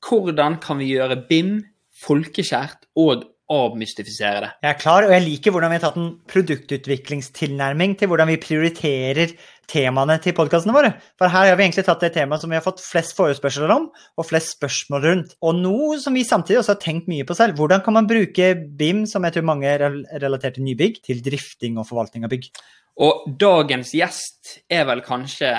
[0.00, 1.58] Hvordan kan vi gjøre BIM
[2.00, 4.50] folkekjært og avmystifisere det?
[4.62, 8.38] Jeg er klar, og jeg liker hvordan vi har tatt en produktutviklingstilnærming til hvordan vi
[8.40, 9.34] prioriterer
[9.70, 10.94] temaene til podkastene våre.
[11.20, 13.90] For her har vi egentlig tatt det temaet som vi har fått flest forespørsler om,
[13.90, 15.36] og flest spørsmål rundt.
[15.44, 17.60] Og noe som vi samtidig også har tenkt mye på selv.
[17.60, 19.86] Hvordan kan man bruke BIM, som jeg tror mange er
[20.22, 22.50] relatert til nybygg, til drifting og forvaltning av bygg?
[23.00, 25.50] Og dagens gjest er vel kanskje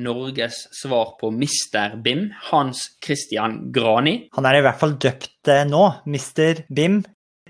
[0.00, 1.98] Norges svar på Mr.
[2.02, 4.28] BIM, Hans Christian Grani.
[4.34, 6.64] Han er i hvert fall døpt eh, nå, Mr.
[6.74, 7.02] BIM.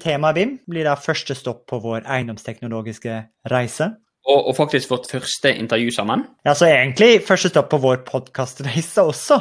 [0.02, 3.92] Temaet BIM blir da første stopp på vår eiendomsteknologiske reise.
[4.28, 6.26] Og, og faktisk vårt første intervju sammen.
[6.44, 9.40] Ja, så egentlig første stopp på vår podkastreise også.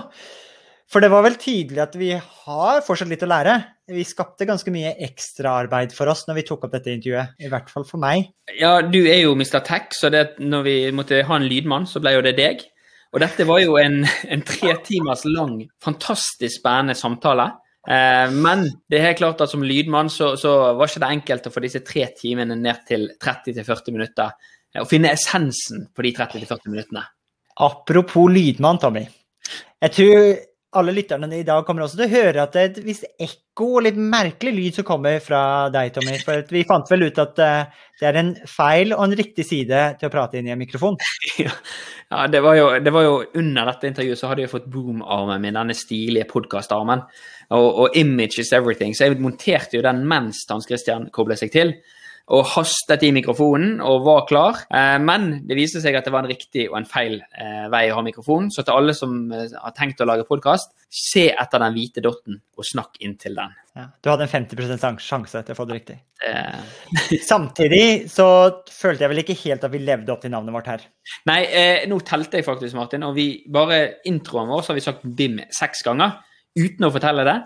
[0.87, 3.57] For det var vel tydelig at vi har fortsatt litt å lære.
[3.91, 7.35] Vi skapte ganske mye ekstraarbeid for oss når vi tok opp dette intervjuet.
[7.43, 8.29] I hvert fall for meg.
[8.55, 9.59] Ja, du er jo Mr.
[9.67, 12.63] Tech, så det, når vi måtte ha en lydmann, så ble jo det deg.
[13.15, 17.49] Og dette var jo en, en tre timers lang, fantastisk spennende samtale.
[17.87, 21.47] Eh, men det er helt klart at som lydmann så, så var ikke det enkelt
[21.47, 24.35] å få disse tre timene ned til 30-40 minutter.
[24.75, 27.03] Eh, Å finne essensen på de 30-40 minuttene.
[27.63, 29.07] Apropos lydmann, Tommy.
[29.83, 30.27] Jeg tror
[30.75, 33.69] alle lytterne i dag kommer også til å høre at det er et visst ekko
[33.77, 35.41] og litt merkelig lyd som kommer fra
[35.73, 36.17] deg, Tommy.
[36.25, 39.79] For vi fant vel ut at eh, det er en feil og en riktig side
[39.97, 40.99] til å prate inn i en mikrofon.
[42.07, 45.41] Ja, det var, jo, det var jo under dette intervjuet så hadde jeg fått boom-armen
[45.43, 47.01] min, denne stilige podkast-armen.
[47.51, 48.95] Og, og image is everything.
[48.95, 51.73] Så jeg monterte jo den mens Hans Christian koblet seg til.
[52.35, 54.57] Og hastet i mikrofonen og var klar.
[54.67, 57.85] Eh, men det viste seg at det var en riktig og en feil eh, vei
[57.87, 58.49] å ha mikrofonen.
[58.51, 62.35] Så til alle som eh, har tenkt å lage podkast, se etter den hvite dotten
[62.57, 63.53] og snakk inn til den.
[63.77, 65.97] Ja, du hadde en 50 sjans- sjanse til å få det riktig.
[66.27, 66.59] Eh,
[67.31, 68.27] Samtidig så
[68.75, 70.83] følte jeg vel ikke helt at vi levde opp til navnet vårt her.
[71.31, 74.85] Nei, eh, nå telte jeg faktisk, Martin, og vi bare introen vår så har vi
[74.89, 76.19] sagt BIM seks ganger
[76.57, 77.37] uten å fortelle det.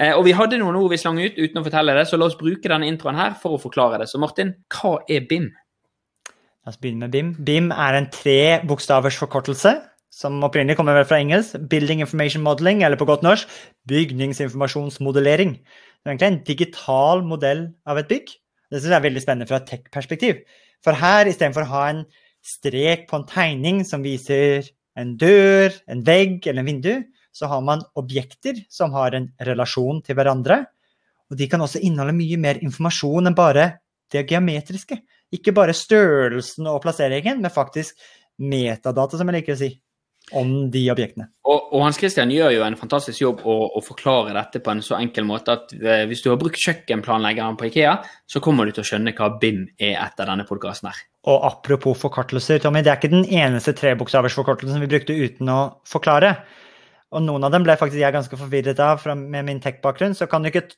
[0.00, 2.30] Eh, og vi hadde noen ord vi slang ut uten å fortelle det, så la
[2.30, 4.08] oss bruke denne introen her for å forklare det.
[4.08, 5.50] Så Martin, hva er BIM?
[6.64, 7.34] La oss begynne med BIM.
[7.44, 9.74] BIM er en tre bokstavers forkortelse,
[10.10, 11.60] som opprinnelig kommer vel fra engelsk.
[11.70, 13.52] Building Information Modeling, eller på godt norsk
[13.92, 15.54] bygningsinformasjonsmodellering.
[15.60, 18.32] Det er egentlig en digital modell av et bygg.
[18.72, 20.42] Det synes jeg er veldig spennende fra et tech-perspektiv.
[20.84, 22.04] For her, istedenfor å ha en
[22.40, 24.64] strek på en tegning som viser
[24.96, 26.94] en dør, en vegg eller en vindu,
[27.32, 30.64] så har man objekter som har en relasjon til hverandre.
[31.30, 33.68] Og de kan også inneholde mye mer informasjon enn bare
[34.10, 34.98] det geometriske.
[35.34, 37.98] Ikke bare størrelsen og plasseringen, men faktisk
[38.40, 39.70] metadata, som jeg liker å si,
[40.36, 41.28] om de objektene.
[41.48, 44.82] Og, og Hans Christian gjør jo en fantastisk jobb å, å forklare dette på en
[44.84, 47.96] så enkel måte at eh, hvis du har brukt kjøkkenplanleggeren på Ikea,
[48.30, 51.02] så kommer du til å skjønne hva BIM er etter denne podkasten her.
[51.30, 56.34] Og apropos forkortelser, Tommy, det er ikke den eneste trebokstaversforkortelsen vi brukte uten å forklare.
[57.10, 60.44] Og noen av dem ble faktisk jeg ganske forvirret av med min tech-bakgrunn, så kan
[60.44, 60.68] du ikke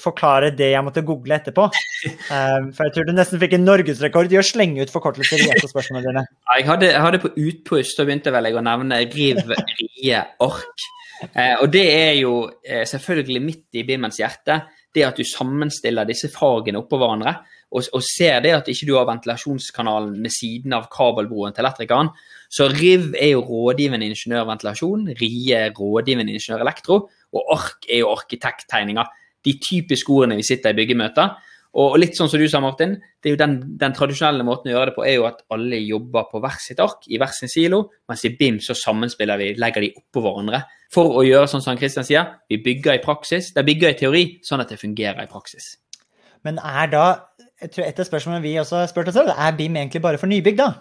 [0.00, 1.66] forklare det jeg måtte google etterpå.
[1.68, 5.50] Um, for jeg tror du nesten fikk en norgesrekord i å slenge ut forkortelser i
[5.52, 6.24] et av spørsmålene dine.
[6.48, 9.42] Ja, Jeg hadde, jeg hadde på utpust, så begynte vel jeg å nevne riv,
[9.80, 10.88] rie, ork.
[11.30, 12.34] Eh, og det er jo
[12.64, 14.62] eh, selvfølgelig midt i BIM-ens hjerte,
[14.94, 17.34] det at du sammenstiller disse fagene oppå hverandre,
[17.74, 22.12] og, og ser det at ikke du har ventilasjonskanalen med siden av kabelbroen til elektrikeren.
[22.54, 27.00] Så RIV er jo rådgivende ingeniør ventilasjon, RIE er rådgivende ingeniør elektro,
[27.34, 29.10] og ARK er jo arkitekttegninger.
[29.44, 31.34] De typiske ordene vi sitter i byggemøter.
[31.74, 34.76] Og litt sånn som du sa, Martin, det er jo den, den tradisjonelle måten å
[34.76, 37.50] gjøre det på er jo at alle jobber på hver sitt ark, i hver sin
[37.50, 37.80] silo,
[38.10, 40.62] mens i BIM så sammenspiller vi, legger de oppå hverandre.
[40.94, 44.24] For å gjøre sånn som Kristian sier, vi bygger i praksis, er bygger i teori,
[44.46, 45.72] sånn at det fungerer i praksis.
[46.46, 47.06] Men er da
[47.62, 50.18] jeg tror Et av spørsmålene vi også har spurt oss selv, er BIM egentlig bare
[50.20, 50.72] for nybygg, da?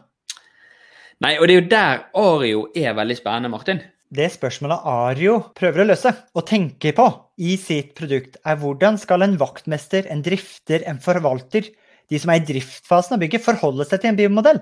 [1.24, 3.80] Nei, og det er jo der Ario er veldig spennende, Martin.
[4.14, 7.06] Det spørsmålet Ario prøver å løse, og tenker på
[7.42, 11.72] i sitt produkt, er hvordan skal en vaktmester, en drifter, en forvalter,
[12.12, 14.60] de som er i driftfasen av bygget, forholde seg til en BIM-modell?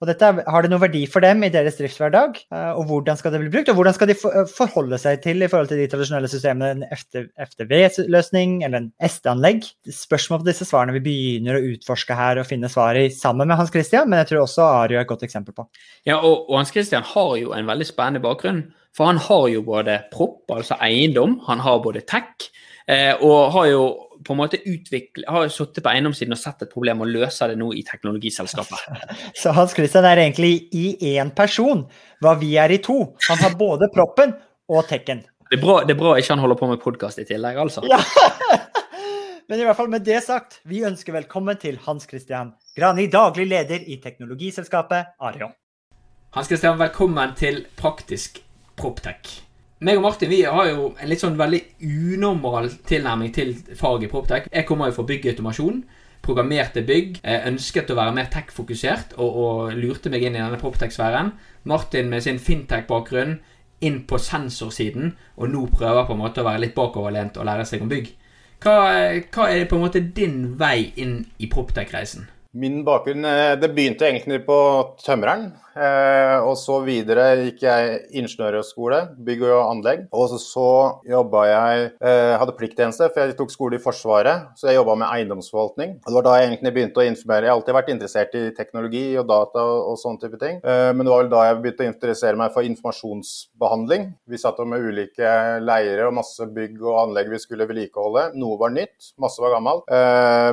[0.00, 2.38] Og dette, Har det noen verdi for dem i deres driftshverdag?
[2.48, 3.68] Eh, og hvordan skal det bli brukt?
[3.68, 6.86] Og hvordan skal de eh, forholde seg til i forhold til de tradisjonelle systemene, en
[7.44, 9.68] FTV-løsning eller en SD-anlegg?
[9.92, 13.60] Spørsmål på disse svarene vi begynner å utforske her og finne svar i sammen med
[13.60, 15.68] Hans Christian, men jeg tror også Ario er et godt eksempel på.
[16.08, 18.70] Ja, og, og Hans Christian har jo en veldig spennende bakgrunn.
[18.96, 22.48] For han har jo både propp, altså eiendom, han har både tech,
[22.88, 23.84] eh, og har jo
[24.24, 27.58] på en måte utvikle, har sittet på eiendomssiden og sett et problem og løser det
[27.60, 29.10] nå i teknologiselskapet.
[29.40, 31.86] Så Hans Christian er egentlig i én person,
[32.20, 32.98] hva vi er i to.
[33.28, 34.34] Han har både proppen
[34.70, 35.24] og tekken.
[35.50, 37.82] Det er bra, det er bra ikke han holder på med podkast i tillegg, altså.
[37.90, 37.98] Ja.
[39.50, 43.48] Men i hvert fall med det sagt, vi ønsker velkommen til Hans Christian Grani, daglig
[43.50, 45.56] leder i teknologiselskapet Arion.
[46.36, 48.44] Hans Christian, velkommen til Praktisk
[48.78, 49.49] Proptech
[49.86, 54.48] meg og Martin vi har jo en litt sånn veldig unormal tilnærming til faget Proptech.
[54.52, 55.82] Jeg kommer jo fra byggautomasjon.
[56.20, 57.22] Programmerte bygg.
[57.48, 61.32] Ønsket å være mer tech-fokusert og, og, lurte meg inn i denne Proptech-sfæren.
[61.70, 63.38] Martin med sin fintech-bakgrunn
[63.80, 67.64] inn på sensorsiden, og nå prøver på en måte å være litt bakoverlent og lære
[67.68, 68.10] seg om bygg.
[68.60, 68.76] Hva,
[69.32, 72.28] hva er på en måte din vei inn i Proptech-reisen?
[72.60, 74.58] Min bakgrunn eh, Det begynte egentlig på
[75.04, 75.52] Tømreren.
[75.76, 80.06] Eh, og så videre gikk jeg ingeniørhøgskole, bygg og anlegg.
[80.10, 80.70] Og så
[81.08, 84.50] jobba jeg eh, Hadde plikttjeneste, for jeg tok skole i Forsvaret.
[84.58, 85.96] Så jeg jobba med eiendomsforvaltning.
[86.00, 87.46] Og det var da jeg egentlig begynte å informere.
[87.46, 90.60] Jeg har alltid vært interessert i teknologi og data og, sånne type ting.
[90.64, 94.06] Men det var vel da jeg begynte å interessere meg for informasjonsbehandling.
[94.30, 98.30] Vi satt med ulike leirer og masse bygg og anlegg vi skulle vedlikeholde.
[98.40, 99.90] Noe var nytt, masse var gammelt.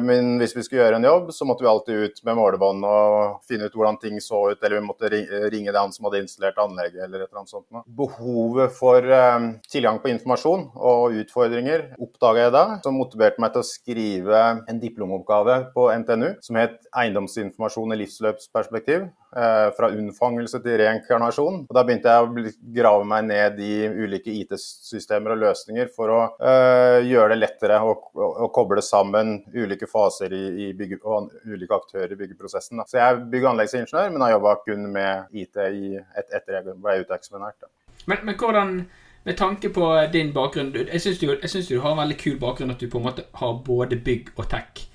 [0.04, 3.40] Men hvis vi skulle gjøre en jobb, så måtte vi alltid ut med målebånd og
[3.48, 6.60] finne ut hvordan ting så ut, eller vi måtte ringe det han som hadde installert
[6.62, 7.68] anlegget, eller et eller annet sånt.
[8.00, 13.64] Behovet for um, tilgang på informasjon og utfordringer oppdaga jeg da, som motiverte meg til
[13.64, 19.10] å skrive en diplomoppgave på NTNU som het 'Eiendomsinformasjon i livsløpsperspektiv'.
[19.28, 21.58] Uh, fra unnfangelse til reinkarnasjon.
[21.68, 26.20] Og Da begynte jeg å grave meg ned i ulike IT-systemer og løsninger for å
[26.40, 31.34] uh, gjøre det lettere å, å, å, koble sammen ulike faser i, i bygge, og
[31.44, 32.80] ulike aktører i byggeprosessen.
[32.80, 32.86] Da.
[32.88, 36.78] Så jeg er bygg- og anleggsingeniør, men har jobba kun med IT et, etter jeg
[36.86, 37.68] ble uteksaminert.
[38.08, 38.72] Men, men hvordan
[39.28, 42.80] med tanke på din bakgrunn Jeg syns du, du, har en veldig kul bakgrunn at
[42.80, 44.86] du på en måte har både bygg og tech.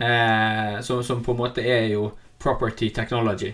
[0.00, 2.08] Eh, som, som, på en måte er jo
[2.40, 3.52] property technology.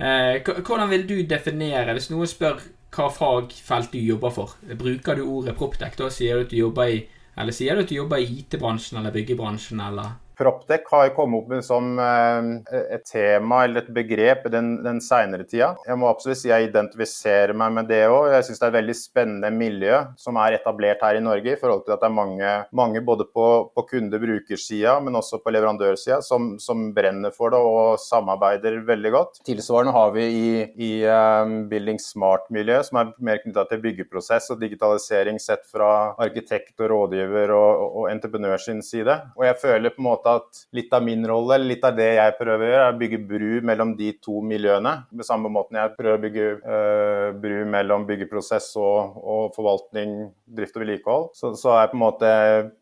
[0.00, 2.62] Eh, hvordan vil du definere, hvis noen spør
[2.92, 5.96] hva fagfelt du jobber for, bruker du ordet proptech?
[5.98, 7.02] Da sier du at du jobber i
[7.36, 10.18] eller sier du at du jobber i IT-bransjen eller byggebransjen, eller?
[10.38, 12.48] Proptech har kommet opp som eh,
[12.96, 15.72] et tema eller et begrep den, den seinere tida.
[15.86, 18.30] Jeg må absolutt si jeg identifiserer meg med det òg.
[18.32, 21.60] Jeg syns det er et veldig spennende miljø som er etablert her i Norge, i
[21.60, 26.22] forhold til at det er mange, mange både på, på kunde-brukersida, men også på leverandørsida,
[26.24, 29.38] som, som, brenner for det og samarbeider veldig godt.
[29.46, 34.60] Tilsvarende har vi i, i um, Building Smart-miljøet, som er mer knytta til byggeprosess og
[34.60, 39.16] digitalisering sett fra arkitekt og rådgiver og, og, og entreprenør sin side.
[39.38, 42.36] Og jeg føler på en måte at litt av min rolle, litt av det jeg
[42.38, 44.94] prøver å gjøre, er å bygge bru mellom de to miljøene.
[45.12, 50.14] På samme måten jeg prøver å bygge uh, bru mellom byggeprosess og, og, forvaltning,
[50.46, 51.28] drift og vedlikehold.
[51.38, 52.32] Så, så, er på en måte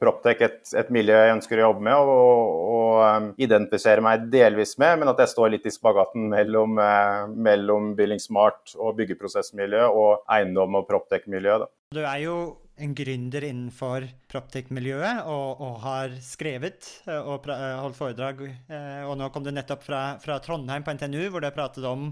[0.02, 4.76] Proptech et, et, miljø jeg ønsker å jobbe med og, og um, identifisere meg delvis
[4.80, 9.86] med, men at jeg står litt i spagaten mellom, uh, mellom Billing Smart og byggeprosessmiljø
[9.90, 11.62] og eiendom og Proptech-miljø.
[11.94, 12.34] Du er jo
[12.80, 18.42] en gründer innenfor Proptech-miljøet og, og, har skrevet eh, og pra, eh, holdt foredrag.
[18.48, 21.86] Eh, og nå kom du nettopp fra, fra, Trondheim på NTNU, hvor du har pratet
[21.86, 22.10] om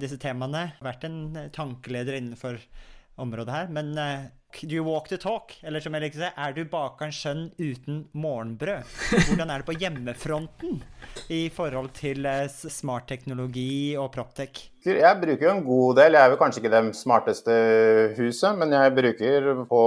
[0.00, 0.68] disse temaene.
[0.84, 1.22] Vært en
[1.56, 2.60] tankeleder innenfor
[3.20, 3.70] området her.
[3.74, 3.94] Men
[4.62, 5.54] do you walk the talk?
[5.62, 8.90] Eller som jeg liker å si, er du bakerens sønn uten morgenbrød?
[9.28, 10.82] Hvordan er det på hjemmefronten
[11.32, 14.70] i forhold til smartteknologi og Proptech?
[14.80, 16.14] Jeg bruker jo en god del.
[16.16, 17.54] Jeg er vel kanskje ikke det smarteste
[18.16, 19.82] huset, men jeg bruker på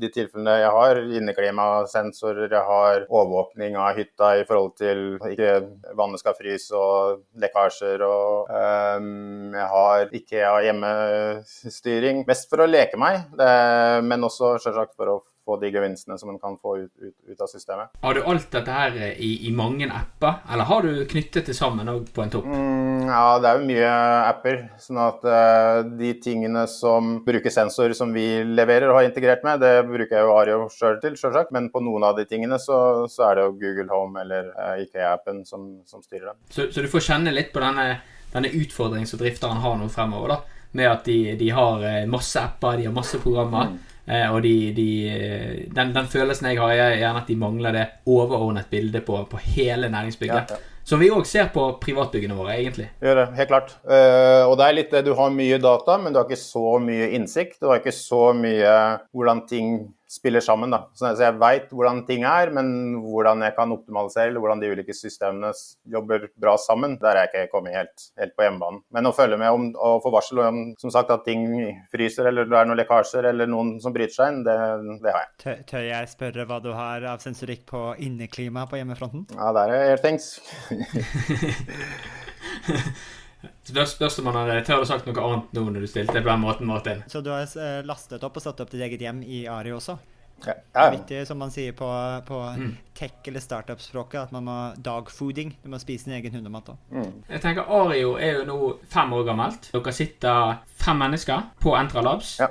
[0.00, 5.50] de tilfellene jeg har inneklimasensorer, jeg har overvåkning av hytta i forhold til ikke
[5.98, 12.96] vannet skal fryse og lekkasjer og um, Jeg har IKEA hjemmestyring, mest for å leke
[13.00, 13.52] meg, det,
[14.00, 17.40] men også selvsagt for å få de gevinstene som en kan få ut, ut, ut,
[17.40, 17.90] av systemet.
[18.02, 21.90] Har du alt dette her i, i mange apper, eller har du knyttet det sammen
[22.14, 22.46] på en topp?
[22.46, 23.90] Mm, ja, det er jo mye
[24.28, 24.60] apper.
[24.82, 29.62] sånn at uh, de tingene som bruker sensor som vi leverer og har integrert med,
[29.64, 31.52] det bruker jeg jo Ario sjøl til, selvsagt.
[31.54, 34.72] Men på noen av de tingene så, så er det jo Google Home eller uh,
[34.72, 36.40] eh, IKEA-appen som, som, styrer dem.
[36.50, 37.98] Så, så, du får kjenne litt på denne,
[38.32, 40.61] denne utfordringen som drifteren har nå fremover, da?
[40.72, 43.72] Med at de, de har eh, masse apper, de har masse programmer.
[43.72, 43.78] Mm.
[44.12, 44.88] Eh, og de, de,
[45.70, 49.40] den, den, følelsen jeg har, er gjerne at de mangler det overordnet bildet på, på
[49.54, 50.54] hele næringsbygget.
[50.54, 50.68] Ja, ja.
[50.92, 52.90] Som vi òg ser på privatbyggene våre, egentlig.
[53.00, 53.70] Gjør det, helt klart.
[53.80, 56.74] Uh, og det er litt det, du har mye data, men du har ikke så
[56.84, 57.56] mye innsikt.
[57.62, 58.74] Du har ikke så mye
[59.16, 59.72] hvordan ting
[60.12, 60.72] spiller sammen.
[60.72, 60.82] Da.
[60.94, 64.96] Så jeg veit hvordan ting er, men hvordan jeg kan optimalisere, eller hvordan de ulike
[64.96, 65.52] systemene
[65.94, 68.82] jobber bra sammen, der er jeg ikke kommet helt, helt på hjemmebanen.
[68.92, 71.46] Men å følge med om, og få varsel om som sagt, at ting
[71.92, 74.56] fryser, eller det er noen lekkasjer, eller noen som bryter seg inn, det,
[75.04, 75.64] det har jeg.
[75.72, 79.26] Tør jeg spørre hva du har av sensorikk på inneklima på hjemmefronten?
[79.38, 80.34] Ja, der er airthings.
[83.66, 86.28] Spørs, spørs om han hadde tør å sagt noe annet nå når du stilte på
[86.28, 87.02] den måten, Martin.
[87.10, 89.96] Så du har eh, lastet opp og satt opp ditt eget hjem i Ari også?
[90.42, 90.54] Ja.
[90.54, 91.88] Det er viktig, som man sier på,
[92.26, 92.70] på mm.
[92.98, 95.54] tech- eller startup-språket, at man må dogfooding.
[95.62, 96.80] Du må spise din egen hundemat òg.
[96.90, 97.12] Mm.
[97.28, 98.58] Jeg tenker Ario er jo nå
[98.90, 99.70] fem år gammelt.
[99.74, 102.34] Dere sitter fem mennesker på Entra Labs.
[102.42, 102.50] Ja.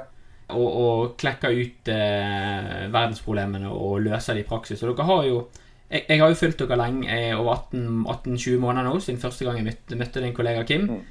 [0.51, 4.81] Og, og, klekker ut eh, verdensproblemene og løser det i praksis.
[4.83, 5.43] Og dere har jo
[5.91, 9.67] jeg, jeg, har jo fulgt dere lenge, over 18-20 måneder nå, siden første gang jeg
[9.67, 10.87] møtte, møtte din kollega Kim.
[10.87, 11.01] Mm.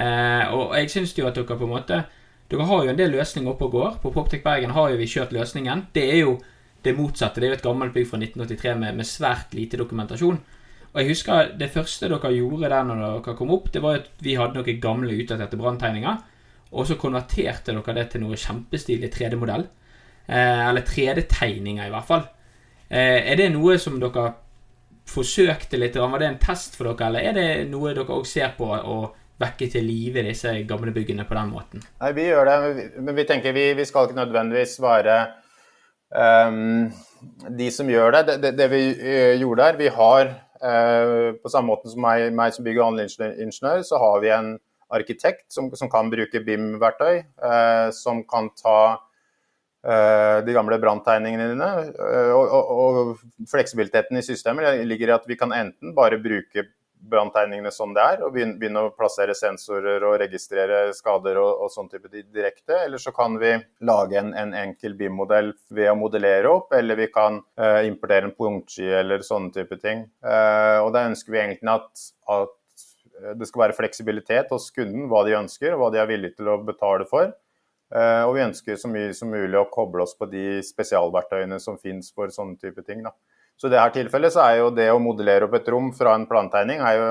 [0.00, 2.04] Eh, og jeg syns jo at dere på en måte
[2.50, 3.98] Dere har jo en del løsninger oppe og går.
[4.02, 5.84] På Poptech Bergen har jo vi kjørt løsningen.
[5.94, 6.32] Det er jo
[6.82, 7.38] det motsatte.
[7.38, 10.40] Det er jo et gammelt bygg fra 1983 med, med svært lite dokumentasjon.
[10.90, 14.10] Og jeg husker Det første dere gjorde der når dere kom opp, det var at
[14.18, 16.18] vi hadde noen gamle, utdaterte branntegninger.
[16.74, 19.68] Og så konverterte dere det til noe kjempestilig 3D-modell.
[20.26, 22.26] Eh, eller 3D-tegninger, i hvert fall.
[22.90, 24.32] Eh, er det noe som dere
[25.10, 25.94] forsøkte litt?
[25.94, 29.00] Var det en test for dere, eller er det noe dere òg ser på å
[29.40, 31.84] vekke til live disse gamle byggene på den måten?
[32.02, 32.56] Nei, vi gjør det,
[32.98, 35.20] men vi tenker vi, vi skal ikke nødvendigvis være
[36.10, 36.90] um,
[37.60, 38.24] de som gjør det.
[38.26, 42.26] Det, det, det vi uh, gjorde der, vi har uh, på samme måte som meg,
[42.36, 44.50] meg som bygger anleggsingeniør, så har vi en
[44.90, 49.09] arkitekt som, som kan bruke BIM-verktøy, uh, som kan ta Eh,
[50.44, 51.70] de gamle branntegningene dine.
[51.94, 56.66] Eh, og, og, og, fleksibiliteten i systemet ligger i at vi kan enten bare bruke
[57.00, 61.88] branntegningene som det er, og begynne å plassere sensorer og registrere skader og, og sånn
[61.88, 62.76] type direkte.
[62.84, 63.54] Eller så kan vi
[63.88, 68.36] lage en, en enkel BIM-modell ved å modellere opp, eller vi kan uh, importere en
[68.36, 70.04] punktski eller sånne type ting.
[70.20, 72.56] Uh, og da ønsker vi egentlig at, at
[73.40, 76.52] det skal være fleksibilitet hos kunden, hva de ønsker og hva de er villige til
[76.52, 77.32] å betale for.
[77.90, 81.78] Eh, og vi ønsker så mye som mulig å koble oss på de spesialverktøyene som
[81.78, 83.02] finnes for sånne type ting.
[83.06, 83.14] Da.
[83.58, 86.28] Så i dette tilfellet så er jo det å modellere opp et rom fra en
[86.30, 87.08] plantegning er jo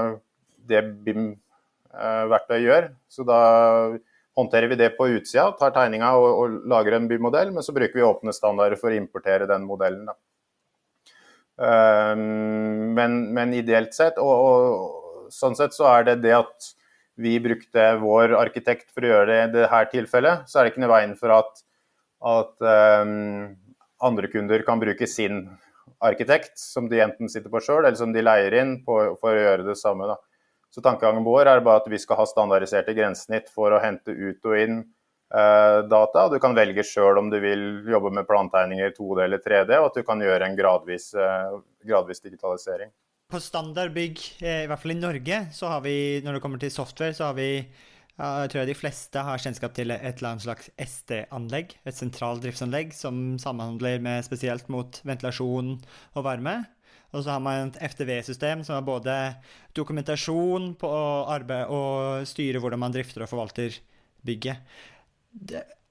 [0.69, 2.89] det BIM-verktøy gjør.
[3.11, 3.41] Så da
[4.39, 7.99] håndterer vi det på utsida, tar tegninga og, og, lager en BIM-modell, men så bruker
[7.99, 10.07] vi åpne standarder for å importere den modellen.
[10.07, 10.17] Da.
[11.59, 16.69] Um, men, men, ideelt sett, og, og, sånn sett så er det det at
[17.19, 20.83] vi brukte vår arkitekt for å gjøre det i dette tilfellet, så er det ikke
[20.85, 21.63] noe veien for at,
[22.31, 22.67] at
[23.03, 23.57] um,
[24.07, 25.41] andre kunder kan bruke sin
[25.99, 29.41] arkitekt, som de enten sitter på sjøl, eller som de leier inn på, for å
[29.41, 30.07] gjøre det samme.
[30.07, 30.15] Da.
[30.71, 34.47] Så tankegangen vår er bare at vi skal ha standardiserte grensesnitt for å hente ut
[34.47, 36.29] og inn uh, data.
[36.31, 39.99] Du kan velge sjøl om du vil jobbe med plantegninger 2D eller 3D, og at
[39.99, 42.95] du kan gjøre en gradvis, uh, gradvis digitalisering
[43.29, 45.95] på standardbygg, eh, i hvert fall i Norge, så har vi,
[46.25, 47.51] når det kommer til software, så har vi
[48.19, 52.43] jeg tror jeg de fleste har kjennskap til et eller annet slags SD-anlegg, et sentralt
[52.43, 56.57] driftsanlegg som samhandler med spesielt mot ventilasjon og varme.
[57.13, 59.15] Og så har man et FTV-system som har både
[59.77, 60.91] dokumentasjon på
[61.31, 63.79] arbeid og styre hvordan man drifter og forvalter
[64.27, 64.59] bygget.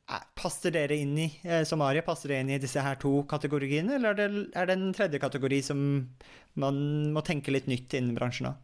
[0.08, 1.26] Det, Passer dere inn i
[1.68, 4.76] som Arie, passer dere inn i disse her to kategoriene, eller er det, er det
[4.78, 5.82] en tredje kategori som
[6.62, 6.78] man
[7.12, 8.56] må tenke litt nytt innen bransjen òg?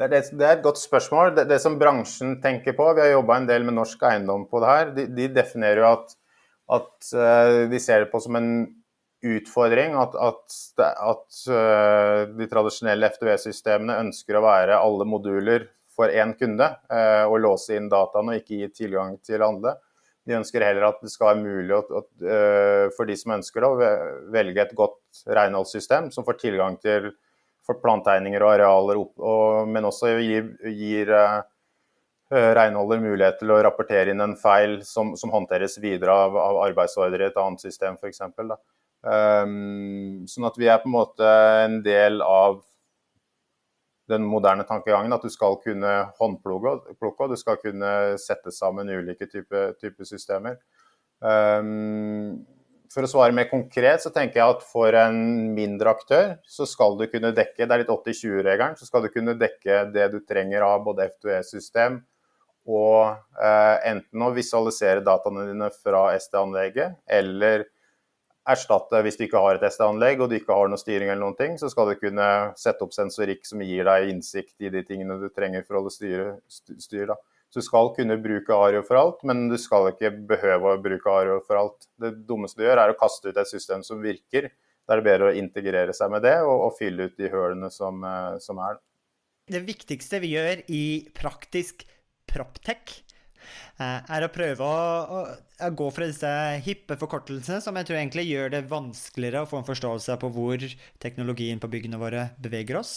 [0.00, 1.34] Det, er et godt spørsmål.
[1.36, 4.70] Det, som bransjen tenker på, vi har jobba en del med norsk eiendom på det
[4.72, 6.14] her, de, de definerer jo at,
[6.78, 8.50] at uh, de ser det på som en
[9.22, 11.42] utfordring at, at, at
[12.34, 16.66] de tradisjonelle FTV-systemene ønsker å være alle moduler for én kunde,
[17.30, 19.76] og låse inn dataene og ikke gi tilgang til andre.
[20.28, 23.64] De ønsker heller at det skal være mulig at, at, uh, for de som ønsker
[23.64, 27.10] det, å velge et godt renholdssystem som får tilgang til
[27.66, 31.42] for plantegninger og arealer, og, men også gir, gir uh,
[32.32, 37.26] renholder mulighet til å rapportere inn en feil som, som håndteres videre av, av arbeidsordre
[37.26, 38.22] i et annet system f.eks.
[39.02, 41.32] Um, sånn at vi er på en måte
[41.64, 42.62] en del av
[44.12, 45.12] den moderne tankegangen.
[45.16, 50.60] At du skal kunne håndplukke, og du skal kunne sette sammen ulike typer type systemer.
[51.22, 52.42] Um,
[52.92, 55.18] for å svare mer konkret, så tenker jeg at for en
[55.56, 58.76] mindre aktør, så skal du kunne dekke Det er litt 80-20-regelen.
[58.76, 62.02] Så skal du kunne dekke det du trenger av både F2E-system
[62.70, 67.64] og eh, enten å visualisere dataene dine fra SD-anlegget, eller
[68.48, 71.38] erstatte hvis du ikke har et SD-anlegg og du ikke har noe styring eller noen
[71.38, 75.18] ting, så skal du kunne sette opp sensorikk som gir deg innsikt i de tingene
[75.20, 77.14] du trenger for å holde styre, styr.
[77.52, 81.12] Så du skal kunne bruke Ario for alt, men du skal ikke behøve å bruke
[81.12, 81.88] Ario for alt.
[82.00, 84.48] Det dummeste du gjør, er å kaste ut et system som virker.
[84.82, 87.68] Da er det bedre å integrere seg med det og, og fylle ut de hølene
[87.70, 88.80] som, eh, som er.
[89.52, 90.84] Det viktigste vi gjør i
[91.14, 91.84] praktisk
[92.30, 93.02] proptech,
[93.82, 96.30] er å prøve å, å, gå fra disse
[96.66, 100.64] hippe forkortelsene, som jeg tror egentlig gjør det vanskeligere å få en forståelse på hvor
[101.02, 102.94] teknologien på byggene våre beveger oss.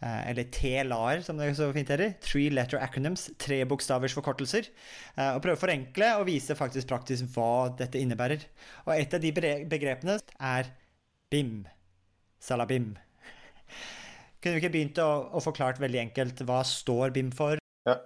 [0.00, 2.16] Eh, eller TLAR, som det så fint heter.
[2.24, 3.28] Three Letter Acronyms.
[3.40, 4.70] Tre bokstavers forkortelser.
[5.16, 8.48] Eh, og prøve å forenkle og vise faktisk praktisk hva dette innebærer.
[8.86, 9.34] Og et av de
[9.70, 10.72] begrepene er
[11.32, 11.62] BIM.
[12.40, 12.94] Salabim.
[14.40, 17.60] Kunne vi ikke begynt å, å forklart veldig enkelt hva står BIM for?
[17.88, 18.00] Ja.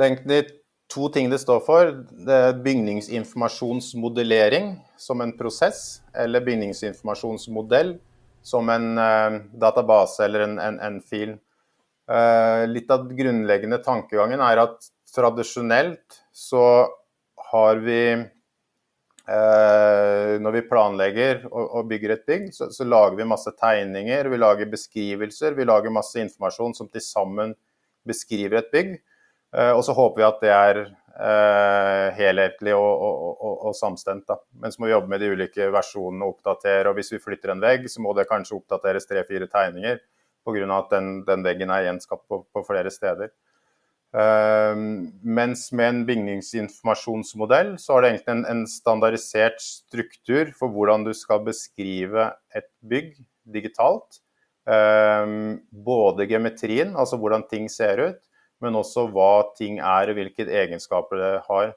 [0.00, 0.59] Tenk egentlig
[0.90, 2.04] to ting det står for.
[2.26, 7.98] Det er bygningsinformasjonsmodellering som en prosess, eller bygningsinformasjonsmodell
[8.42, 11.38] som en uh, database eller en, en, en fil.
[12.10, 16.88] Uh, litt av grunnleggende tankegangen er at tradisjonelt så
[17.50, 18.24] har vi uh,
[20.42, 24.38] Når vi planlegger og, og bygger et bygg, så, så, lager vi masse tegninger, vi
[24.40, 27.54] lager beskrivelser, vi lager masse informasjon som til sammen
[28.08, 28.90] beskriver et bygg.
[29.56, 34.26] Eh, og så håper vi at det er eh, helhetlig og, og, og, og samstemt.
[34.30, 34.38] Da.
[34.62, 36.88] Men så må vi jobbe med de ulike versjonene og oppdatere.
[36.90, 40.00] Og hvis vi flytter en vegg, så må det kanskje oppdateres tre-fire tegninger
[40.46, 40.66] pga.
[40.78, 43.32] at den, den, veggen er gjenskapt på, på flere steder.
[44.10, 44.74] Uh,
[45.22, 51.12] mens med en bygningsinformasjonsmodell så har det egentlig en, en, standardisert struktur for hvordan du
[51.14, 53.12] skal beskrive et bygg
[53.46, 54.18] digitalt.
[54.66, 58.20] Uh, både geometrien, altså hvordan ting ser ut,
[58.60, 61.72] men også hva ting er og hvilke egenskaper det har.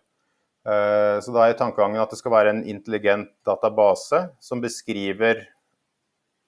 [0.64, 5.42] Eh, så da er tankegangen at det skal være en intelligent database som beskriver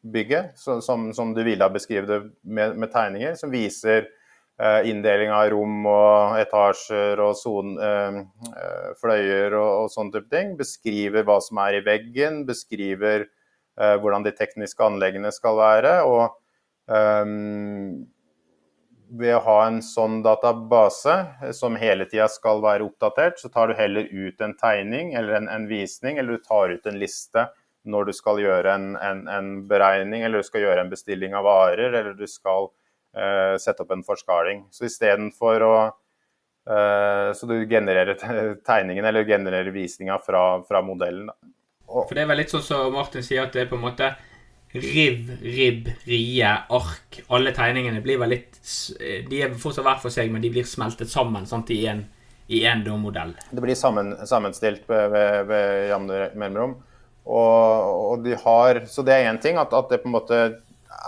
[0.05, 4.05] bygget, som, som du ville ha beskrevet det med, med, tegninger, som viser
[4.61, 10.53] uh, inndeling av rom og etasjer og son, uh, fløyer og, og, sånne type ting.
[10.59, 13.27] Beskriver hva som er i veggen, beskriver
[13.75, 15.95] hvordan de tekniske anleggene skal være.
[16.07, 16.37] og
[19.19, 23.69] ved å ha en sånn database eh, som hele tida skal være oppdatert, så tar
[23.69, 27.47] du heller ut en tegning eller en, en, visning, eller du tar ut en liste
[27.85, 31.45] når du skal gjøre en, en, en beregning, eller du skal gjøre en bestilling av
[31.45, 32.71] varer, eller du skal
[33.13, 34.63] uh, sette opp en forskaling.
[34.73, 38.17] Så istedenfor å uh, Så du genererer
[38.71, 41.29] tegningen eller genererer visninga fra, fra modellen.
[41.85, 43.85] Og, For det er vel litt sånn som Martin sier, at det er på en
[43.85, 44.09] måte
[44.81, 48.59] riv, ribb, rie, ark Alle tegningene blir vel litt
[49.29, 52.05] De er fortsatt hver for seg, men de blir smeltet sammen sant, i en,
[53.01, 53.33] modell.
[53.49, 56.75] Det blir sammen, sammenstilt ved, ved, ved jevne mellomrom.
[57.25, 60.41] Og, og, de har Så det er én ting at, at, det på en måte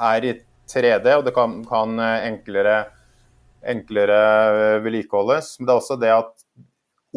[0.02, 0.34] er i
[0.68, 2.88] 3D, og det kan, kan enklere,
[3.62, 5.60] enklere vedlikeholdes.
[5.60, 6.34] Men det er også det at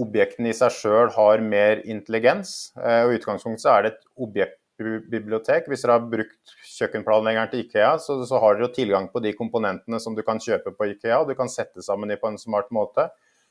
[0.01, 2.73] objektene i seg sjøl har mer intelligens.
[2.79, 5.69] Eh, og I utgangspunktet så er det et objekt bibliotek.
[5.71, 10.01] Hvis dere har brukt kjøkkenplanleggeren til Ikea, så, så har dere tilgang på de komponentene
[10.03, 12.71] som du kan kjøpe på Ikea, og du kan sette sammen de på en smart
[12.75, 13.09] måte.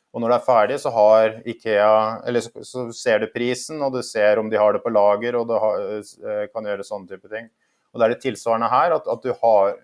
[0.10, 1.92] Og når det er ferdig, så har Ikea
[2.42, 5.50] så, så ser du prisen, og du ser om de har det på lager, og
[5.50, 7.52] du eh, kan gjøre sånne type ting.
[7.94, 9.76] Og det er det tilsvarende her, at, at har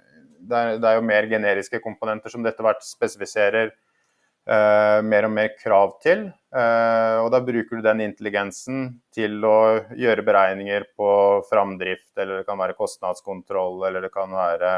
[0.46, 3.72] det er, det er, jo mer generiske komponenter som dette hvert spesifiserer
[4.46, 6.28] mer og mer krav til.
[6.56, 11.10] Uh, og da bruker du den intelligensen til å gjøre beregninger på
[11.50, 14.76] framdrift, eller det kan være kostnadskontroll, eller det kan være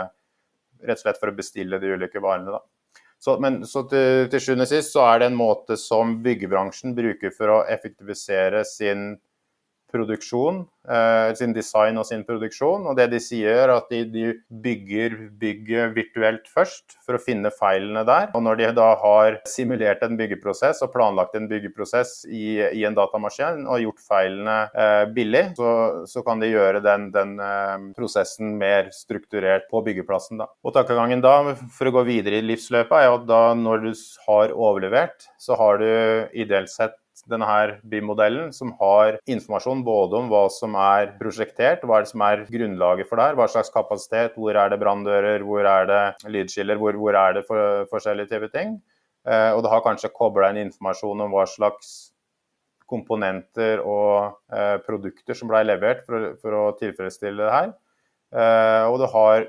[0.88, 2.56] rett og slett for å bestille de ulike varene.
[2.56, 2.64] Da.
[3.20, 6.94] Så, men så til, til sjuende og sist så er det en måte som byggebransjen
[6.98, 9.12] bruker for å effektivisere sin
[9.92, 12.86] produksjon, eh, sin design og sin produksjon.
[12.90, 17.52] Og det de sier, er at de, de, bygger bygget virtuelt først for å finne
[17.54, 18.30] feilene der.
[18.36, 22.98] Og når de da har simulert en byggeprosess og planlagt en byggeprosess i, i en
[22.98, 25.72] datamaskin og gjort feilene eh, billig, så,
[26.10, 30.44] så, kan de gjøre den, den eh, prosessen mer strukturert på byggeplassen.
[30.44, 30.50] Da.
[30.68, 31.40] Og tankegangen da,
[31.74, 33.92] for å gå videre i livsløpet, er at da når du
[34.28, 35.90] har overlevert, så har du
[36.36, 36.98] ideelt sett
[37.30, 42.12] denne her BIM-modellen, som har informasjon både om hva som er prosjektert, hva er det
[42.12, 45.90] som er grunnlaget for det her, hva slags kapasitet, hvor er det branndører, hvor er
[45.90, 48.78] det lydskiller, hvor, hvor er det for, forskjellige typer ting.
[49.28, 52.14] Eh, og det har kanskje kobla inn informasjon om hva slags
[52.88, 57.72] komponenter og eh, produkter som ble levert for, for, å tilfredsstille det her.
[58.32, 59.48] Eh, og det har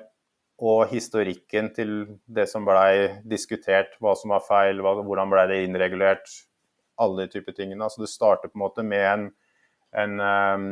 [0.58, 1.92] og historikken til
[2.26, 6.26] det som blei diskutert, hva som var feil, hva, hvordan blei det innregulert,
[6.98, 7.84] alle de typer tingene.
[7.84, 9.28] Altså du starter på en måte med en,
[10.02, 10.66] en, um,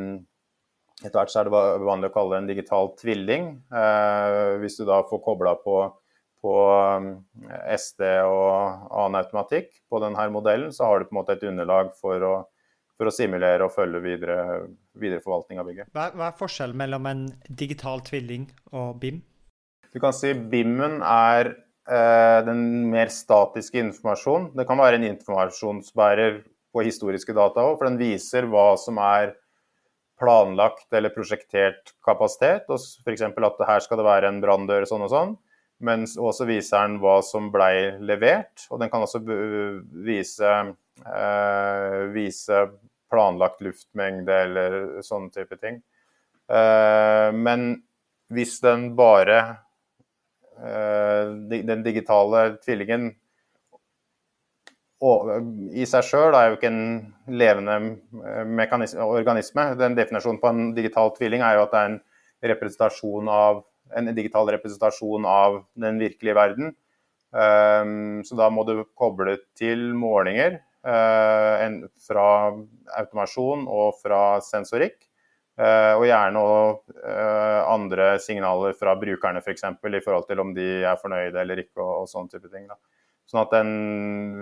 [1.03, 3.49] etter hvert så er det vanlig å kalle det en digital tvilling.
[4.62, 5.77] hvis du da får kobla på,
[6.45, 6.55] på
[7.77, 11.93] SD og annen automatikk på denne modellen, så har du på en måte et underlag
[12.01, 12.35] for å,
[12.97, 14.39] for å simulere og følge videre,
[14.97, 15.93] videre forvaltning av bygget.
[15.93, 19.21] Hva, hva er forskjellen mellom en digital tvilling og BIM?
[19.93, 24.49] Du kan si BIM-en er eh, den mer statiske informasjonen.
[24.59, 26.40] Det kan være en informasjonsbærer
[26.75, 29.37] på historiske data òg, for den viser hva som er
[30.20, 32.68] planlagt eller prosjektert kapasitet.
[32.68, 33.22] F.eks.
[33.22, 35.35] at her skal det være en branndør sånn og sånn.
[35.85, 38.64] Men også viser den hva som blei levert.
[38.70, 40.53] Og den kan også vise,
[41.05, 42.62] eh, vise
[43.12, 45.83] planlagt luftmengde eller sånne type ting.
[46.49, 47.68] Eh, men
[48.33, 49.66] hvis den bare Eh,
[50.57, 53.11] den digitale tvillingen
[55.77, 56.87] i seg sjøl er jo ikke en
[57.29, 57.75] levende
[58.25, 59.75] eh, organisme.
[59.77, 61.99] Den Definisjonen på en digital tvilling er jo at det er en,
[62.47, 63.62] representasjon av,
[63.97, 66.75] en digital representasjon av den virkelige verden.
[67.33, 72.27] Um, så da må du koble til målinger fra
[73.01, 75.06] automasjon og fra sensorikk.
[75.57, 79.64] Eh, og gjerne òg eh, andre signaler fra brukerne f.eks.
[79.81, 82.66] For i forhold til om de er fornøyde eller ikke og, og sånne type ting.
[82.69, 82.77] Da.
[83.27, 83.71] Sånn at den,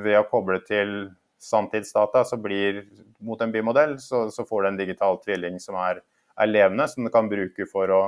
[0.05, 1.13] ved å koble til
[1.45, 2.83] sanntidsdata så blir
[3.25, 6.01] mot en bymodell, så, så får du en digital tvilling som er,
[6.35, 8.03] er, levende, som du kan bruke for å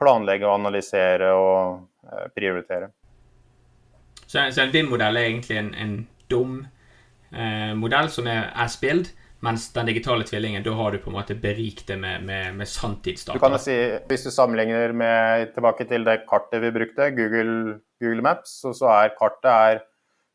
[0.00, 2.92] planlegge og analysere og eh, prioritere.
[4.22, 5.96] Så, så en BIM-modell er egentlig en, en
[6.30, 6.54] dum
[7.34, 9.10] eh, modell som er as-build,
[9.42, 12.68] mens den digitale tvillingen, da har du på en måte berikt det med, med, med
[12.70, 13.34] sanntidsdata.
[13.34, 13.74] Du kan jo si,
[14.10, 18.90] Hvis du sammenligner med, tilbake til det kartet vi brukte, Google, Google Maps, så, så,
[18.94, 19.82] er kartet er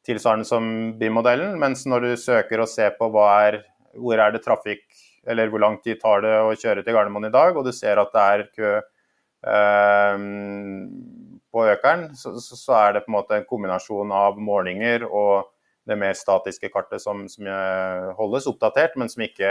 [0.07, 0.67] tilsvarende som
[0.99, 1.55] BIM-modellen.
[1.59, 3.61] Mens når du søker og ser på er,
[3.95, 4.83] hvor er det trafikk,
[5.27, 7.99] eller hvor lang tid tar det å kjøre til Gardermoen i dag, og du ser
[8.03, 8.73] at det er kø
[9.55, 10.15] eh,
[11.47, 15.47] på Økeren, så, så, er det på en måte en kombinasjon av målinger og
[15.87, 17.47] det mer statiske kartet som, som
[18.19, 19.49] holdes oppdatert, men som ikke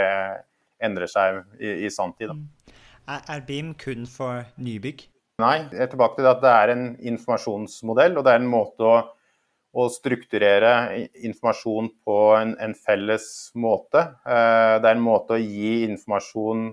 [0.83, 2.33] endrer seg i, i sanntid.
[2.33, 2.73] Mm.
[3.07, 5.05] Er, er BIM kun for nybygg?
[5.41, 8.87] Nei, jeg er tilbake til at det er en informasjonsmodell, og det er en måte
[8.87, 8.95] å,
[9.77, 10.71] å strukturere
[11.29, 14.01] informasjon på en, en, felles måte.
[14.25, 16.71] Eh, det er en måte å gi informasjon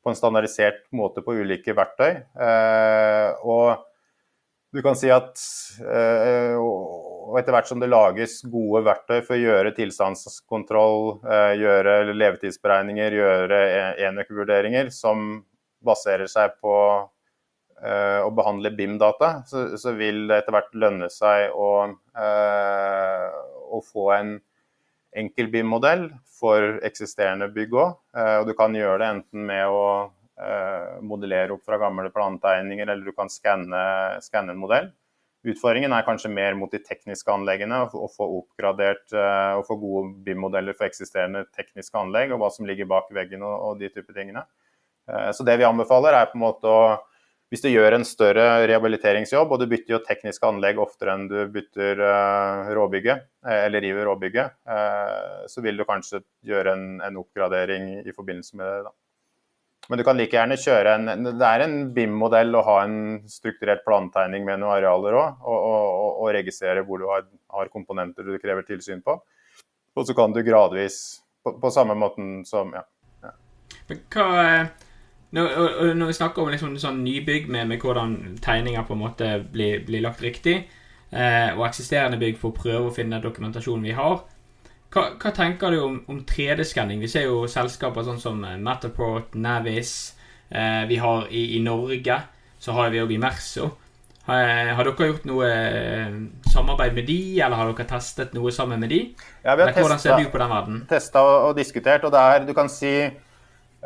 [0.00, 2.10] på en standardisert måte på ulike verktøy.
[2.18, 3.86] Eh, og
[4.74, 5.38] du kan si at
[5.86, 11.94] eh, og etter hvert som det lages gode verktøy for å gjøre tilstandskontroll, eh, gjøre
[12.10, 13.60] levetidsberegninger, gjøre
[14.08, 15.42] enøkvurderinger som
[15.84, 16.74] baserer seg på
[17.82, 21.70] eh, å behandle BIM-data, så, så, vil det etter hvert lønne seg å,
[22.24, 23.26] eh,
[23.70, 24.38] å få en
[25.20, 26.08] enkel BIM-modell
[26.40, 27.96] for eksisterende bygg òg.
[28.40, 29.82] Og du kan gjøre det enten med å
[31.04, 33.82] modellere opp fra gamle plantegninger, eller du kan skanne
[34.22, 34.86] en modell.
[35.40, 40.10] Utfordringen er kanskje mer mot de tekniske anleggene, å få oppgradert eh, og få gode
[40.26, 44.12] BIM-modeller for eksisterende tekniske anlegg, og hva som ligger bak veggen og, og de type
[44.16, 44.44] tingene.
[45.08, 46.82] Eh, så det vi anbefaler er på en måte å
[47.50, 51.40] hvis du gjør en større rehabiliteringsjobb, og du bytter jo tekniske anlegg oftere enn du
[51.50, 54.54] bytter uh, råbygget, eller river råbygget,
[55.50, 58.84] så vil du kanskje gjøre en, en, oppgradering i forbindelse med det.
[58.86, 58.94] da.
[59.90, 62.98] Men du kan like gjerne kjøre en Det er en BIM-modell å ha en
[63.30, 68.22] strukturert plantegning med noen arealer òg, og, og, og, registrere hvor du har, har, komponenter
[68.22, 69.16] du krever tilsyn på.
[69.98, 71.00] Og så kan du gradvis,
[71.42, 72.84] på, på samme måten som ja.
[73.26, 73.34] ja.
[73.88, 74.30] Men hva
[75.34, 79.32] når, når, vi snakker om liksom sånn nybygg med, med, hvordan tegninger på en måte
[79.52, 80.56] blir, blir lagt riktig,
[81.10, 84.22] eh, og eksisterende bygg for å prøve å finne dokumentasjonen vi har,
[84.90, 86.98] hva, hva, tenker du om, om 3D-skanning?
[87.02, 90.16] Vi ser jo selskaper sånn som eh, Matterport, Navis.
[90.50, 92.16] Eh, vi har i, i, Norge
[92.60, 93.70] så har vi òg Imerso.
[94.26, 96.16] Har, eh, har, dere gjort noe eh,
[96.50, 99.00] samarbeid med de, eller har dere testet noe sammen med de?
[99.44, 100.80] Ja, vi har testet, hvordan ser du på den verden?
[100.90, 102.94] Testa og, diskutert, og det er, du kan si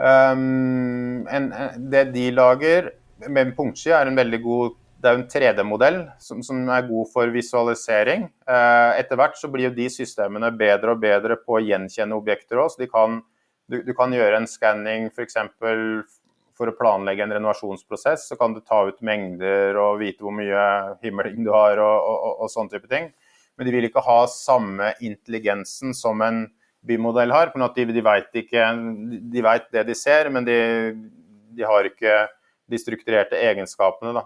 [0.01, 1.53] um, en,
[1.93, 2.91] Det de lager
[3.29, 7.09] med punktski, er en veldig god det er jo en 3D-modell som, som, er god
[7.13, 8.23] for visualisering.
[8.49, 12.63] Eh, etter hvert så blir jo de systemene bedre og bedre på å gjenkjenne objekter
[12.63, 12.79] òg.
[13.69, 15.37] Du, du, kan gjøre en skanning f.eks.
[15.61, 15.83] For,
[16.57, 18.31] for å planlegge en renovasjonsprosess.
[18.31, 20.65] Så kan du ta ut mengder og vite hvor mye
[21.05, 23.11] himmeling du har og, og, og, og sånne type ting.
[23.59, 26.47] Men de vil ikke ha samme intelligensen som en
[26.85, 27.53] bymodell har.
[27.53, 28.71] for De, de vet ikke,
[29.37, 30.57] de vet det de ser, men de,
[31.53, 32.23] de har ikke
[32.73, 34.17] de strukturerte egenskapene.
[34.17, 34.25] da.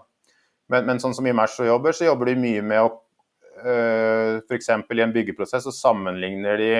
[0.69, 2.89] Men, men sånn som i Merso jobber, så jobber de mye med å
[3.63, 4.69] eh, F.eks.
[4.69, 6.73] i en byggeprosess så sammenligner de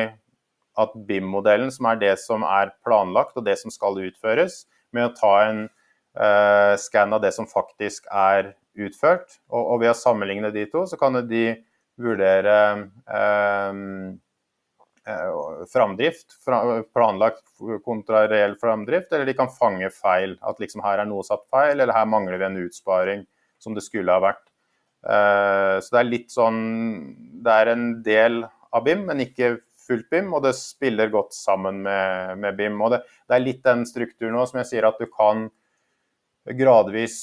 [0.80, 4.63] at BIM-modellen, som er det som er planlagt og det som skal utføres,
[4.95, 9.39] med å ta en uh, skann av det som faktisk er utført.
[9.49, 11.43] Og, og, ved å sammenligne de to, så kan de
[11.99, 12.56] vurdere
[13.12, 13.73] uh,
[15.73, 16.38] framdrift,
[16.93, 17.43] planlagt
[17.84, 20.38] kontra reell framdrift, eller de kan fange feil.
[20.45, 23.25] At liksom her er noe satt feil, eller her mangler vi en utsparing
[23.60, 24.45] som det skulle ha vært.
[25.00, 26.58] Så det er litt sånn
[27.39, 28.41] Det er en del
[28.76, 29.54] av BIM, men ikke
[29.89, 32.78] fullt BIM, og det spiller godt sammen med, med BIM.
[32.84, 35.48] Og det, det, er litt den strukturen nå som jeg sier at du kan
[36.60, 37.19] gradvis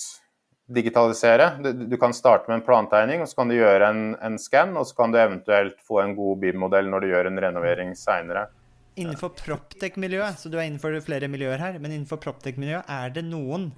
[0.66, 1.52] digitalisere.
[1.62, 4.74] Du, du kan starte med en plantegning, og så kan du gjøre en, en skann,
[4.78, 8.48] og så kan du eventuelt få en god BIM-modell når du gjør en renovering seinere.
[8.96, 13.70] Innenfor Proptech-miljøet, så du er innenfor flere miljøer her, men innenfor Proptech-miljøet, er det noen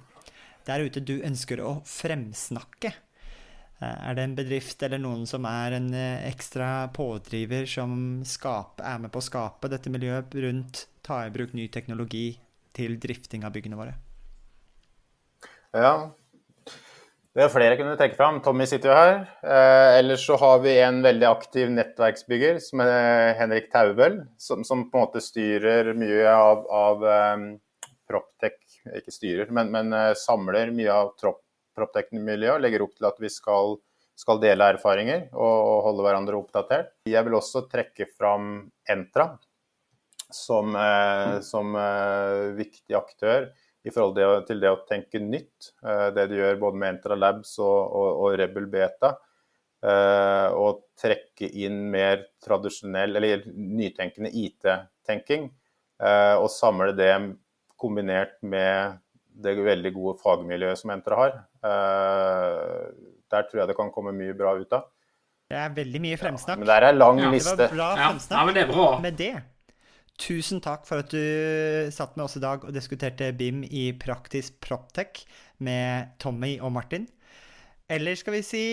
[0.69, 2.93] der ute du ønsker å fremsnakke?
[3.79, 8.83] Eh, er det en bedrift eller noen som er en eh, ekstra pådriver som skape,
[8.83, 12.33] er med på å skape dette miljøet rundt ta i bruk ny teknologi
[12.75, 13.95] til drifting av byggene våre?
[15.75, 16.09] Ja,
[17.37, 18.41] det er flere jeg kunne trekke fram.
[18.43, 19.15] Tommy sitter jo her.
[19.47, 24.87] Eh, ellers så har vi en veldig aktiv nettverksbygger som er Henrik Taubel, som, som,
[24.89, 27.05] på en måte styrer mye av, av
[27.37, 27.45] um,
[28.09, 28.59] Proptech
[28.97, 31.41] Ikke styrer, men, men uh, samler mye av trop,
[31.77, 33.77] proptech-miljøet legger opp til at vi skal,
[34.19, 36.91] skal dele erfaringer og, og, holde hverandre oppdatert.
[37.07, 39.31] Jeg vil også trekke fram Entra
[40.29, 43.47] som, eh, som eh, viktig aktør
[43.87, 45.71] i forhold til det å tenke nytt.
[45.81, 49.15] Eh, det du gjør både med Entra Labs og, og, og Rebel Beta.
[49.79, 55.45] Og trekke inn mer tradisjonell, eller nytenkende IT-tenking.
[55.99, 57.11] Eh, og samle det
[57.79, 58.99] kombinert med
[59.39, 61.35] det veldig gode fagmiljøet som Entra har.
[61.63, 62.89] Uh,
[63.31, 64.89] der tror jeg det kan komme mye bra ut av.
[65.49, 66.57] Det er veldig mye fremsnakk.
[66.57, 67.55] Ja, men der er lang ja, liste.
[67.57, 68.35] Det var bra fremsnakk.
[68.37, 68.89] Ja, men det er bra.
[69.01, 69.31] Med det,
[70.21, 74.59] tusen takk for at du satt med oss i dag og diskuterte BIM i Praktisk
[74.61, 75.23] Proptech
[75.65, 77.07] med Tommy og Martin.
[77.89, 78.65] Eller skal vi si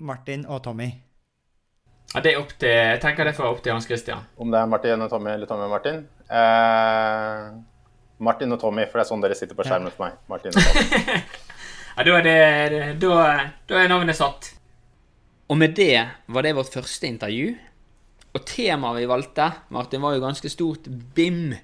[0.00, 0.88] Martin og Tommy?
[2.14, 4.24] Ja, det er opp til, Jeg tenker det får opp til Hans Christian.
[4.38, 6.04] Om det er Martin og Tommy eller Tommy og Martin?
[6.30, 7.73] Eh...
[8.24, 10.18] Martin og Tommy, for det er sånn dere sitter på skjermen for meg.
[10.30, 11.20] Martin og Tommy.
[11.96, 12.26] ja, da er,
[12.74, 13.20] det, da,
[13.70, 14.50] da er navnet satt.
[15.52, 16.00] Og med det
[16.32, 17.52] var det vårt første intervju.
[18.34, 21.54] Og temaet vi valgte, Martin, var jo ganske stort BIM.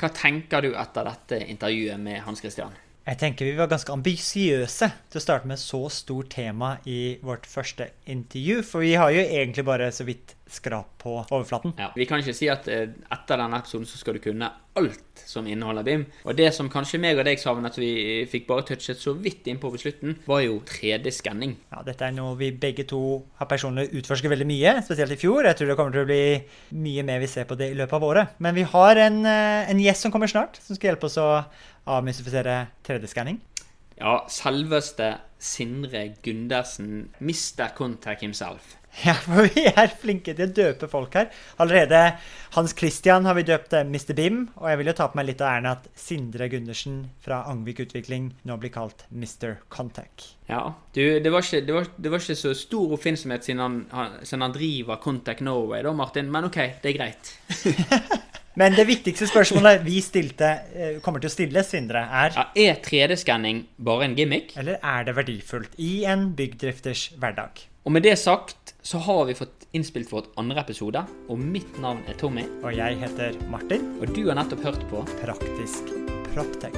[0.00, 2.74] Hva tenker du etter dette intervjuet med Hans Christian?
[3.10, 7.48] Jeg tenker vi var ganske ambisiøse til å starte med så stort tema i vårt
[7.48, 8.60] første intervju.
[8.66, 11.72] For vi har jo egentlig bare så vidt skrap på overflaten.
[11.80, 15.22] Ja, vi kan ikke si at eh, etter denne episoden så skal du kunne alt
[15.30, 16.04] som inneholder BIM.
[16.26, 17.92] Og det som kanskje meg og deg savnet at vi
[18.30, 21.54] fikk bare touchet så vidt innpå på slutten, var jo 3D-skanning.
[21.70, 23.02] Ja, dette er noe vi begge to
[23.38, 25.46] har personlig utforsket veldig mye, spesielt i fjor.
[25.46, 27.98] Jeg tror det kommer til å bli mye mer vi ser på det i løpet
[28.00, 28.34] av året.
[28.42, 31.30] Men vi har en, eh, en gjest som kommer snart, som skal hjelpe oss å
[31.86, 33.40] avmystifisere 3D-skanning?
[34.00, 37.74] Ja, selveste Sindre Gundersen, Mr.
[37.76, 38.76] Contact himself.
[39.06, 41.28] Ja, for vi er flinke til å døpe folk her.
[41.62, 42.00] Allerede
[42.56, 44.12] Hans Christian har vi døpt Mr.
[44.18, 47.44] Bim, og jeg vil jo ta på meg litt av æren at Sindre Gundersen fra
[47.50, 49.60] Angvik Utvikling nå blir kalt Mr.
[49.72, 50.32] Contact.
[50.50, 50.64] Ja,
[50.96, 54.44] du, det, var ikke, det, var, det var, ikke, så stor oppfinnsomhet siden han, siden
[54.48, 57.34] han driver Contact Norway, da, Martin, men OK, det er greit.
[58.58, 62.80] Men det viktigste spørsmålet vi stilte, eh, kommer til å stille, Sindre, er ja, Er
[62.82, 64.56] 3D-skanning bare en gimmick?
[64.58, 67.69] Eller er det verdifullt i en byggdrifters hverdag?
[67.84, 72.02] Og med det sagt så har vi fått innspilt vårt andre episode, og mitt navn
[72.08, 72.44] er Tommy.
[72.60, 73.86] Og jeg heter Martin.
[74.00, 75.88] Og du har nettopp hørt på Praktisk
[76.34, 76.76] Proptech.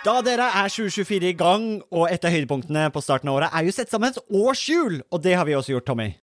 [0.00, 3.68] Da dere er 2024 i gang, og et av høydepunktene på starten av året er
[3.68, 6.08] jo sett sammen et årshjul, og det har vi også gjort, Tommy.